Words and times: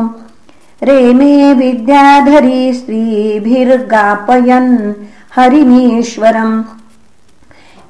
रेमे 0.84 1.54
विद्याधरी 1.54 2.74
स्त्रीभिर्गापयन् 2.74 4.94
हरिमीश्वरम् 5.36 6.64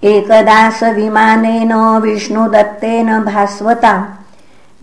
एकदासविमानेन 0.04 1.74
विष्णुदत्तेन 1.74 3.24
भास्वता 3.24 4.18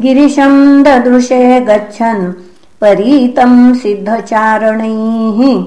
गिरिशम् 0.00 0.84
ददृशे 0.84 1.60
गच्छन् 1.60 2.32
परीतम् 2.80 3.74
सिद्धचारणैः। 3.74 5.64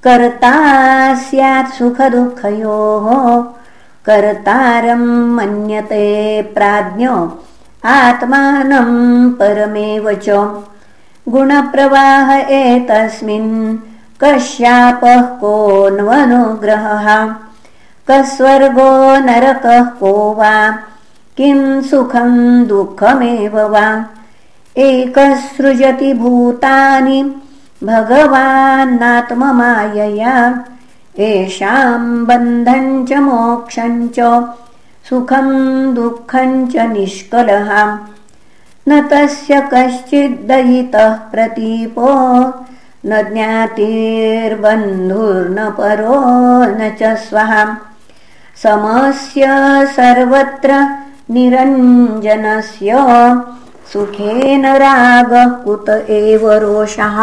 कर्ता 0.05 1.15
स्यात् 1.15 1.75
सुखदुःखयोः। 1.75 3.45
कर्तारम् 4.05 5.35
मन्यते 5.35 6.43
प्राज्ञो। 6.43 7.45
आत्मानं 7.85 9.31
परमेव 9.31 10.13
च। 10.13 10.61
गुणप्रवाह 11.29 12.35
एतस्मिन् 12.35 13.77
कश्यापः 14.25 15.23
कोऽन्वनुग्रहः 15.23 17.35
कस्वर्गो 18.09 19.25
नरकः 19.25 19.85
को 19.85 20.35
वा? 20.35 20.79
किं 21.37 21.83
सुखं 21.83 22.67
दुःखमेव 22.67 23.61
वा? 23.61 24.05
एकसृजति 24.77 26.15
भूतानि 26.15 27.43
भगवान्नात्ममायया 27.83 29.05
येषां 31.19 32.25
बन्धं 32.25 32.87
च 33.07 33.13
मोक्षं 33.13 34.09
च 34.09 34.19
सुखं 35.09 35.49
दुःखं 35.95 36.51
च 36.67 36.77
निष्कलः। 36.77 37.71
न 38.89 38.91
तस्य 39.11 39.61
कश्चिद्दयितः 39.73 41.13
प्रतीपो 41.33 42.11
न 43.07 43.11
ज्ञातिर्बन्धुर्न 43.33 43.99
परो 45.79 46.19
न 46.79 46.91
च 47.01 47.03
स्वः। 47.17 47.53
समस्य 48.63 49.43
सर्वत्र 49.97 50.71
निरञ्जनस्य 51.31 52.91
सुखेन 53.93 54.65
रागः 54.67 55.49
कुत 55.65 55.89
एव 55.89 56.53
रोषः 56.53 57.19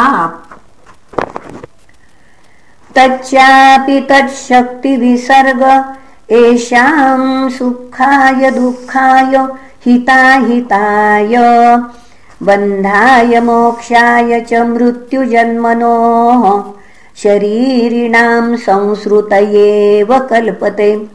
तच्चापि 2.97 4.07
तच्छक्तिविसर्ग 4.11 5.85
येषां 6.31 7.49
सुखाय 7.49 8.51
दुःखाय 8.51 9.47
हिताहिताय। 9.85 11.37
बन्धाय 12.43 13.39
मोक्षाय 13.39 14.41
च 14.41 14.53
मृत्युजन्मनोः। 14.53 16.63
शरीरिणां 17.23 18.55
संसृतयेव 18.55 20.19
कल्पते। 20.19 21.07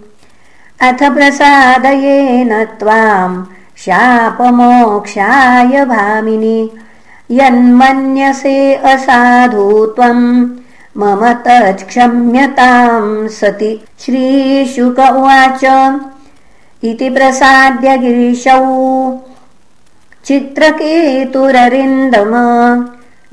अथ 0.80 1.02
प्रसादयेन 1.02 2.64
त्वां 2.64 3.44
शापमोक्षाय 3.76 5.84
भामिनि। 5.84 6.70
यन्मन्यसे 7.30 8.74
असाधु 8.74 9.86
त्वम् 9.86 10.59
मम 10.96 11.32
तत्क्षम्यतां 11.32 13.28
सति। 13.28 13.84
श्रीशुक 14.00 14.98
उवाच। 14.98 15.94
इति 16.84 17.10
प्रसाद्य 17.10 17.98
गिरिशौ। 17.98 19.18
चित्रकेतुररिन्दम। 20.24 22.32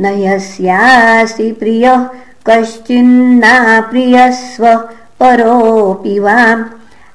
न 0.00 0.06
यस्यासि 0.06 1.52
प्रियः 1.52 2.06
कश्चिन्नाप्रियस्व 2.46 4.84
परोऽपि 5.20 6.18
वा। 6.18 6.64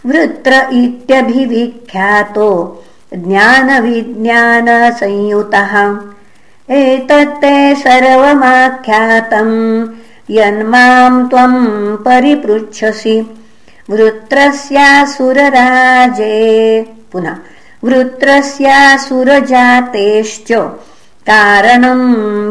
वृत्र 0.06 0.68
इत्यभिविख्यातो 0.74 2.84
ज्ञानविज्ञानसंयुतः। 3.14 5.96
एतत्ते 6.76 7.76
सर्वमाख्यातम् 7.76 9.88
यन्माम् 10.30 11.30
त्वम् 11.30 11.98
परिपृच्छसि। 11.98 13.38
वृत्रस्यासुरराजे 13.90 16.86
पुनः 17.12 17.38
वृत्रस्यासुरजातेश्च 17.84 20.52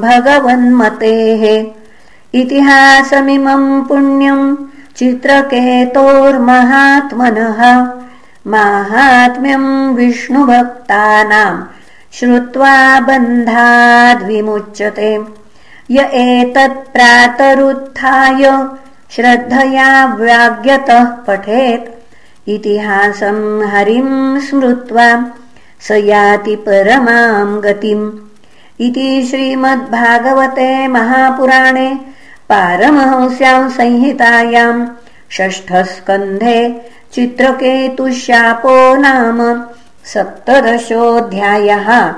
भगवन्मतेः। 0.00 1.67
इतिहासमिमम् 2.41 3.85
पुण्यम् 3.85 4.57
चित्रकेतोर्महात्मनः। 4.97 7.89
माहात्म्यम् 8.47 9.95
विष्णुभक्तानाम् 9.95 11.62
श्रुत्वा 12.12 13.00
बन्धाद्विमुच्यते। 13.00 15.21
य 15.91 16.03
एतत्प्रातरुत्थाय 16.03 18.69
श्रद्धया 19.11 20.07
व्याज्ञतः 20.07 21.05
पठेत्। 21.05 21.91
इतिहासम् 22.49 23.62
हरिम् 23.62 24.41
स्मृत्वा 24.41 25.27
स 25.81 25.91
याति 25.91 26.57
परमाम् 26.57 27.61
गतिम् 27.61 28.30
इति 28.81 29.27
श्रीमद्भागवते 29.31 30.89
महापुराणे 30.89 31.99
पारमहंस्याम् 32.49 33.71
संहितायाम् 33.71 34.87
षष्ठस्कन्धे 35.33 36.91
चित्रकेतुशापो 37.13 38.97
नाम 38.97 39.65
सप्तदशोऽध्यायः। 40.05 42.15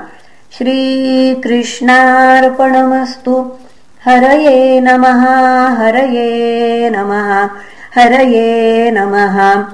श्रीकृष्णार्पणमस्तु। 0.57 3.51
हरये 4.05 4.81
नमः 4.81 5.23
हरये 5.77 6.89
नमः 6.89 7.49
हरये 7.95 8.91
नमः 8.91 9.65